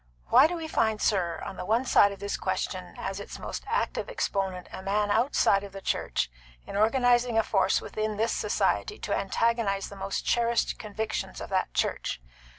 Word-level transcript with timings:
Why 0.29 0.47
do 0.47 0.55
we 0.55 0.67
find, 0.67 0.99
sir, 0.99 1.43
on 1.45 1.57
the 1.57 1.63
one 1.63 1.85
side 1.85 2.11
of 2.11 2.17
this 2.17 2.35
question 2.35 2.95
as 2.97 3.19
its 3.19 3.37
most 3.37 3.63
active 3.67 4.09
exponent 4.09 4.67
a 4.73 4.81
man 4.81 5.11
outside 5.11 5.63
of 5.63 5.73
the 5.73 5.79
church 5.81 6.31
in 6.65 6.75
organising 6.75 7.37
a 7.37 7.43
force 7.43 7.79
within 7.81 8.17
this 8.17 8.31
society 8.33 8.97
to 8.97 9.15
antagonise 9.15 9.89
the 9.89 9.95
most 9.95 10.25
cherished 10.25 10.79
convictions 10.79 11.39
of 11.39 11.49
that 11.51 11.75
church? 11.75 12.19